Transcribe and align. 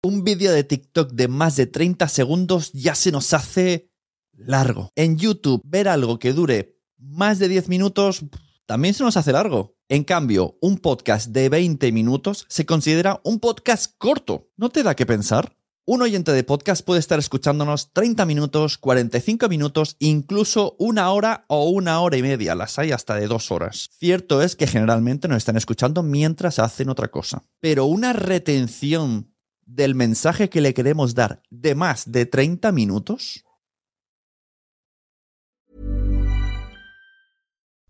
Un 0.00 0.22
vídeo 0.22 0.52
de 0.52 0.62
TikTok 0.62 1.10
de 1.10 1.26
más 1.26 1.56
de 1.56 1.66
30 1.66 2.06
segundos 2.06 2.70
ya 2.72 2.94
se 2.94 3.10
nos 3.10 3.34
hace 3.34 3.90
largo. 4.32 4.92
En 4.94 5.18
YouTube, 5.18 5.60
ver 5.64 5.88
algo 5.88 6.20
que 6.20 6.32
dure 6.32 6.78
más 6.98 7.40
de 7.40 7.48
10 7.48 7.68
minutos 7.68 8.24
también 8.64 8.94
se 8.94 9.02
nos 9.02 9.16
hace 9.16 9.32
largo. 9.32 9.74
En 9.88 10.04
cambio, 10.04 10.56
un 10.60 10.78
podcast 10.78 11.30
de 11.30 11.48
20 11.48 11.90
minutos 11.90 12.46
se 12.48 12.64
considera 12.64 13.20
un 13.24 13.40
podcast 13.40 13.92
corto. 13.98 14.48
¿No 14.56 14.68
te 14.68 14.84
da 14.84 14.94
que 14.94 15.04
pensar? 15.04 15.56
Un 15.84 16.02
oyente 16.02 16.30
de 16.30 16.44
podcast 16.44 16.84
puede 16.84 17.00
estar 17.00 17.18
escuchándonos 17.18 17.92
30 17.92 18.24
minutos, 18.24 18.78
45 18.78 19.48
minutos, 19.48 19.96
incluso 19.98 20.76
una 20.78 21.10
hora 21.10 21.44
o 21.48 21.70
una 21.70 22.00
hora 22.02 22.16
y 22.16 22.22
media. 22.22 22.54
Las 22.54 22.78
hay 22.78 22.92
hasta 22.92 23.16
de 23.16 23.26
dos 23.26 23.50
horas. 23.50 23.88
Cierto 23.98 24.42
es 24.42 24.54
que 24.54 24.68
generalmente 24.68 25.26
nos 25.26 25.38
están 25.38 25.56
escuchando 25.56 26.04
mientras 26.04 26.60
hacen 26.60 26.88
otra 26.88 27.08
cosa. 27.08 27.42
Pero 27.58 27.86
una 27.86 28.12
retención 28.12 29.32
del 29.68 29.94
mensaje 29.94 30.48
que 30.48 30.60
le 30.60 30.72
queremos 30.72 31.14
dar 31.14 31.42
de 31.50 31.74
más 31.74 32.10
de 32.10 32.26
30 32.26 32.72
minutos. 32.72 33.44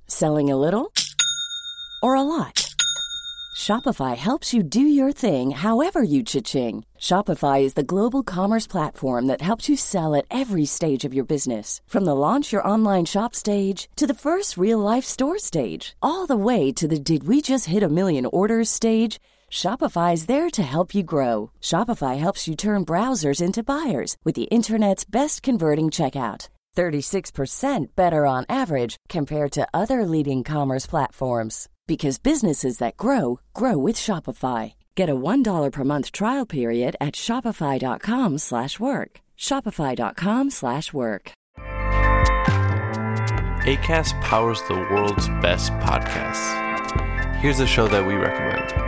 Selling 0.07 0.51
a 0.51 0.57
little 0.57 0.93
or 2.03 2.15
a 2.17 2.23
lot? 2.23 2.75
Shopify 3.57 4.17
helps 4.17 4.55
you 4.55 4.63
do 4.63 4.81
your 4.81 5.13
thing 5.13 5.51
however 5.51 6.03
you 6.03 6.23
cha-ching. 6.23 6.85
Shopify 6.99 7.61
is 7.61 7.75
the 7.75 7.83
global 7.83 8.23
commerce 8.23 8.67
platform 8.67 9.27
that 9.27 9.43
helps 9.43 9.69
you 9.69 9.77
sell 9.77 10.15
at 10.15 10.25
every 10.31 10.65
stage 10.65 11.05
of 11.05 11.13
your 11.13 11.25
business. 11.25 11.81
From 11.87 12.05
the 12.05 12.15
launch 12.15 12.53
your 12.53 12.67
online 12.67 13.05
shop 13.05 13.35
stage 13.35 13.89
to 13.97 14.07
the 14.07 14.15
first 14.15 14.57
real 14.57 14.79
life 14.79 15.05
store 15.05 15.39
stage, 15.39 15.97
all 16.01 16.27
the 16.27 16.37
way 16.37 16.73
to 16.73 16.89
the 16.89 16.99
did 16.99 17.25
we 17.25 17.43
just 17.43 17.67
hit 17.67 17.83
a 17.83 17.89
million 17.89 18.27
orders 18.27 18.71
stage. 18.71 19.19
Shopify 19.51 20.15
is 20.15 20.27
there 20.27 20.51
to 20.51 20.63
help 20.63 20.95
you 20.95 21.03
grow. 21.03 21.51
Shopify 21.61 22.19
helps 22.19 22.47
you 22.47 22.55
turn 22.55 22.85
browsers 22.85 23.43
into 23.43 23.63
buyers 23.63 24.17
with 24.25 24.35
the 24.35 24.51
internet's 24.51 25.05
best 25.05 25.43
converting 25.43 25.87
checkout. 25.87 26.49
36% 26.77 27.97
better 27.97 28.25
on 28.25 28.47
average 28.49 28.97
compared 29.09 29.51
to 29.51 29.67
other 29.75 30.05
leading 30.05 30.45
commerce 30.45 30.87
platforms 30.87 31.69
because 31.89 32.19
businesses 32.19 32.79
that 32.79 32.97
grow 32.97 33.41
grow 33.53 33.77
with 33.77 33.97
Shopify. 33.97 34.75
Get 34.95 35.11
a 35.11 35.17
$1 35.17 35.73
per 35.73 35.85
month 35.85 36.13
trial 36.13 36.47
period 36.47 36.95
at 37.01 37.15
shopify.com/work. 37.15 38.39
slash 38.39 38.79
work. 38.79 39.21
shopify.com/work. 39.37 40.53
slash 40.53 40.93
work. 40.93 41.33
ACAST 43.67 44.15
powers 44.23 44.63
the 44.69 44.75
world's 44.75 45.29
best 45.43 45.73
podcasts. 45.85 46.47
Here's 47.41 47.61
a 47.61 47.67
show 47.67 47.89
that 47.89 48.07
we 48.07 48.15
recommend. 48.15 48.88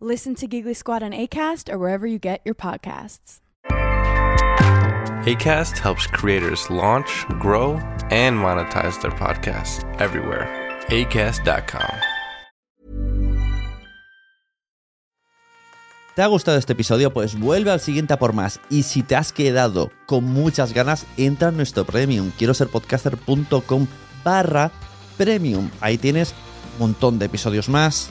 Listen 0.00 0.34
to 0.36 0.46
Giggly 0.46 0.74
Squad 0.74 1.02
on 1.02 1.10
ACAST 1.12 1.72
or 1.72 1.76
wherever 1.76 2.06
you 2.06 2.18
get 2.18 2.40
your 2.44 2.54
podcasts. 2.54 3.40
ACAST 5.26 5.76
helps 5.78 6.06
creators 6.06 6.70
launch, 6.70 7.26
grow, 7.40 7.72
and 8.10 8.38
monetize 8.38 9.00
their 9.02 9.10
podcasts 9.10 9.82
everywhere. 10.00 10.46
ACAST.com. 10.88 11.98
¿Te 16.14 16.22
ha 16.22 16.26
gustado 16.26 16.58
este 16.58 16.72
episodio? 16.72 17.12
Pues 17.12 17.38
vuelve 17.38 17.70
al 17.70 17.78
siguiente 17.78 18.12
a 18.12 18.18
por 18.18 18.32
más. 18.32 18.60
Y 18.70 18.84
si 18.84 19.02
te 19.04 19.14
has 19.14 19.32
quedado 19.32 19.90
con 20.06 20.24
muchas 20.24 20.72
ganas, 20.72 21.06
entra 21.16 21.50
en 21.50 21.56
nuestro 21.56 21.84
premium. 21.84 22.32
Quiero 22.36 22.54
ser 22.54 22.68
podcaster.com 22.68 23.86
barra 24.24 24.72
premium. 25.16 25.70
Ahí 25.80 25.98
tienes 25.98 26.34
un 26.74 26.88
montón 26.88 27.18
de 27.18 27.26
episodios 27.26 27.68
más, 27.68 28.10